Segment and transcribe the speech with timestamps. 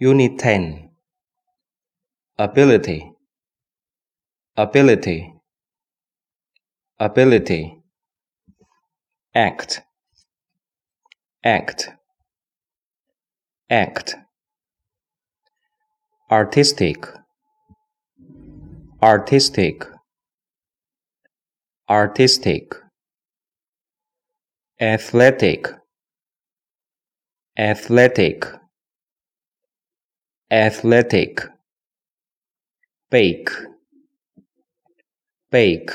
[0.00, 0.90] Unit 10
[2.38, 3.10] Ability.
[4.56, 5.34] Ability.
[7.00, 7.82] Ability.
[9.34, 9.82] Act.
[11.42, 11.90] Act.
[13.68, 14.14] Act.
[16.30, 17.04] Artistic.
[19.02, 19.84] Artistic.
[21.90, 22.72] Artistic.
[24.80, 25.66] Athletic.
[27.58, 28.46] Athletic
[30.50, 31.46] athletic.
[33.10, 33.50] Bake.
[35.50, 35.90] Bake.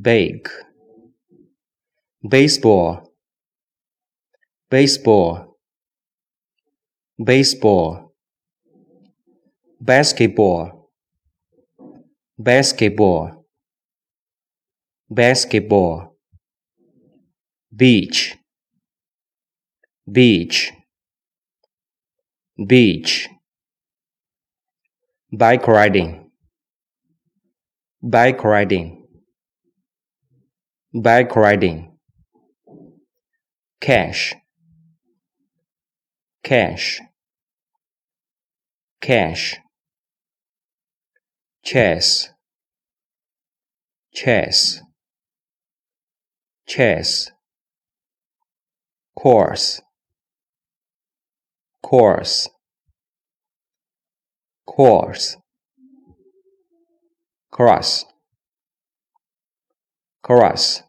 [0.00, 0.48] Bake.
[2.26, 3.12] Baseball.
[4.70, 5.56] Baseball.
[7.22, 8.14] Baseball.
[9.80, 10.90] Basketball.
[12.38, 13.44] Basketball.
[15.10, 16.16] Basketball.
[17.76, 18.36] Beach.
[20.10, 20.72] Beach
[22.56, 23.28] beach.
[25.32, 26.30] Bike riding.
[28.00, 29.06] Bike riding.
[30.94, 31.98] Bike riding.
[33.80, 34.34] Cash.
[36.44, 37.00] Cash.
[39.00, 39.58] Cash.
[41.64, 42.28] Chess.
[44.14, 44.80] Chess.
[46.66, 47.30] Chess.
[49.16, 49.80] Course.
[51.82, 52.48] Course
[54.66, 55.36] course.
[57.50, 58.06] Cross.
[60.22, 60.82] Cross.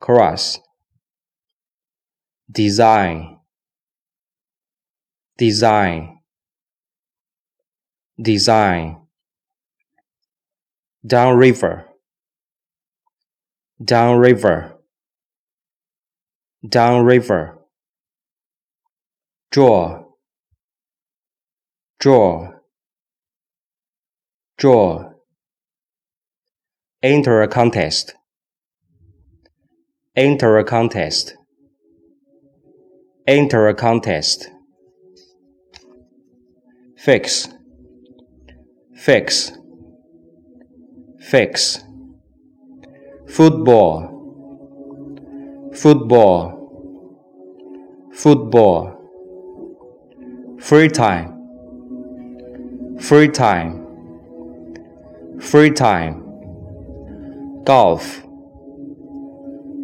[0.00, 0.58] Cross.
[2.50, 3.38] Design.
[5.36, 6.18] Design.
[8.20, 8.96] Design.
[11.06, 11.86] Downriver.
[13.84, 14.74] Downriver.
[16.68, 17.58] Downriver.
[19.52, 20.07] Draw
[21.98, 22.52] draw.
[24.56, 25.12] Draw.
[27.02, 28.14] Enter a contest.
[30.14, 31.34] Enter a contest.
[33.26, 34.48] Enter a contest.
[36.96, 37.48] Fix.
[38.94, 39.52] Fix.
[41.20, 41.80] Fix.
[43.28, 44.14] Football.
[45.74, 46.54] Football.
[48.12, 48.94] Football.
[50.60, 51.37] Free time
[53.00, 53.86] free time.
[55.40, 56.24] Free time.
[57.64, 58.22] Golf.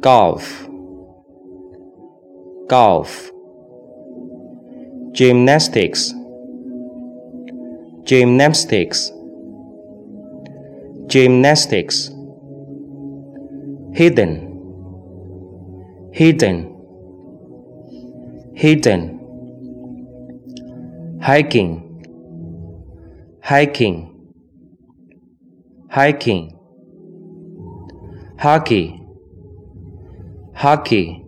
[0.00, 0.68] Golf.
[2.68, 3.30] Golf.
[5.12, 6.12] Gymnastics.
[8.04, 9.12] Gymnastics.
[11.06, 12.10] Gymnastics.
[13.94, 14.42] Hidden.
[16.12, 16.72] Hidden.
[18.54, 19.20] Hidden.
[21.22, 21.85] Hiking
[23.46, 23.96] hiking.
[25.88, 26.58] Hiking.
[28.40, 29.00] Hockey.
[30.52, 31.24] Hockey.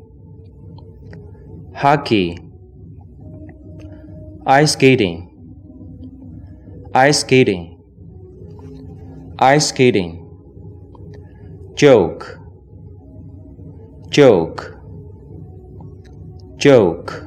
[1.77, 2.39] Hockey.
[4.47, 5.31] Ice skating.
[6.93, 7.78] Ice skating.
[9.39, 10.12] Ice skating.
[11.77, 12.37] Joke.
[14.11, 14.75] Joke.
[16.57, 17.23] Joke.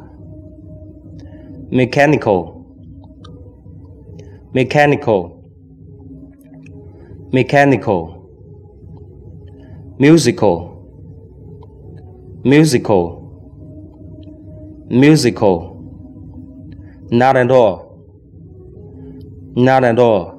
[1.69, 2.60] Mechanical
[4.53, 5.50] mechanical.
[7.31, 8.29] Mechanical.
[9.97, 10.67] Musical.
[12.44, 13.17] Musical.
[14.89, 15.67] Musical.
[17.12, 18.03] Not at all.
[19.56, 20.38] Not at all.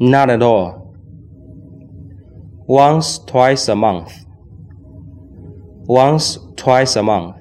[0.00, 0.96] Not at all.
[2.66, 4.12] Once twice a month.
[5.86, 7.36] Once twice a month.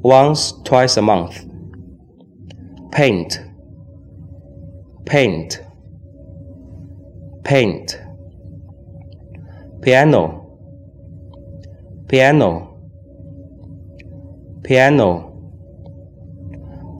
[0.00, 1.47] Once twice a month
[2.90, 3.40] paint.
[5.06, 5.62] Paint.
[7.44, 8.00] Paint.
[9.82, 10.58] Piano.
[12.08, 12.78] Piano.
[14.62, 15.24] Piano.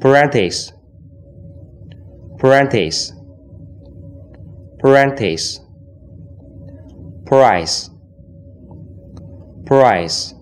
[0.01, 0.73] Practice
[2.39, 3.12] practice
[4.79, 5.61] practice
[7.27, 7.91] price.
[9.67, 10.35] Price.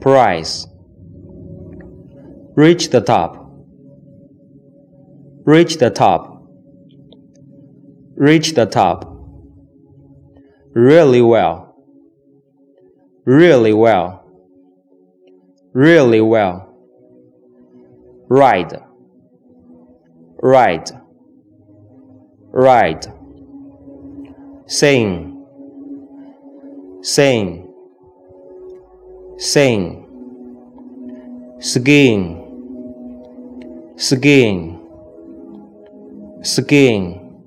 [0.00, 0.66] Price.
[2.56, 3.43] Reach the top
[5.44, 6.42] Reach the top.
[8.16, 9.10] Reach the top.
[10.72, 11.76] Really well.
[13.24, 14.24] Really well.
[15.72, 16.68] Really well.
[18.28, 18.82] Ride.
[20.42, 20.90] Ride.
[22.52, 23.06] Ride.
[24.66, 25.46] Sing.
[27.02, 27.72] Sing.
[29.38, 30.04] Sing.
[31.64, 32.44] skiing
[33.96, 34.83] skiing
[36.44, 37.42] skiing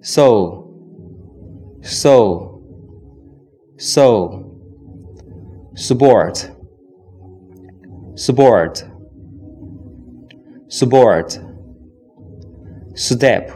[0.00, 0.74] so
[1.82, 2.62] so
[3.76, 4.58] so
[5.74, 6.50] sport
[8.14, 8.84] sport
[10.68, 11.38] sport
[12.94, 13.52] step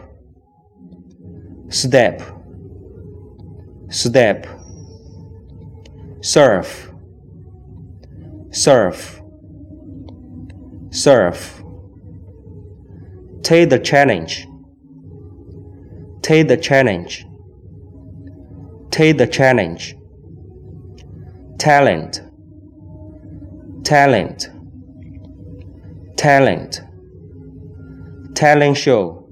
[1.71, 2.23] step
[3.91, 4.47] step
[6.25, 6.91] surf.
[8.51, 9.21] Surf.
[10.91, 11.64] Surf
[13.44, 14.46] take the challenge.
[16.23, 17.26] Take the challenge.
[18.91, 19.94] Take the challenge.
[21.58, 22.23] Talent.
[23.85, 24.49] Talent.
[26.17, 26.81] Talent.
[28.35, 29.29] Talent show.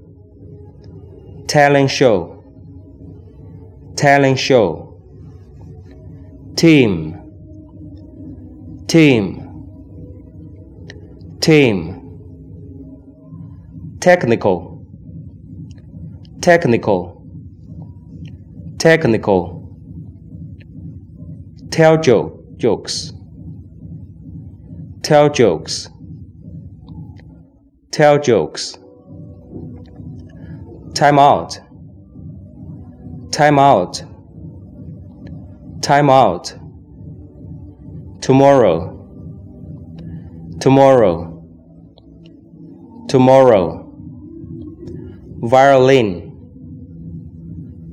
[1.47, 2.43] Talent show.
[3.95, 5.01] Talent show.
[6.55, 7.19] Team.
[8.87, 9.39] Team.
[11.41, 11.92] Team
[14.03, 14.85] technical.
[16.41, 17.25] Technical.
[18.77, 19.77] Technical.
[21.71, 23.13] Tell joke jokes.
[25.03, 25.87] Tell jokes.
[27.91, 28.77] Tell jokes.
[30.93, 31.61] Time out.
[33.31, 34.03] Time out.
[35.81, 36.53] Time out.
[38.19, 38.75] Tomorrow.
[40.59, 41.29] Tomorrow.
[43.07, 43.82] Tomorrow
[45.43, 46.31] violin.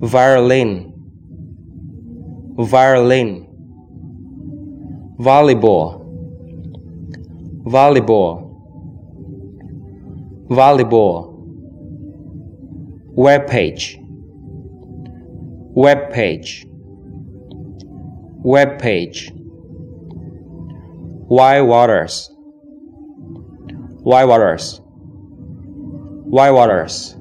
[0.01, 0.93] Violin.
[2.57, 3.47] Violin.
[5.19, 6.01] Volleyball.
[7.65, 8.47] Volleyball.
[10.49, 11.35] Volleyball.
[13.17, 13.99] Web page.
[15.75, 16.67] Web page.
[18.45, 19.33] Web page.
[21.27, 22.31] White waters?
[24.03, 24.81] White waters?
[24.85, 27.17] White waters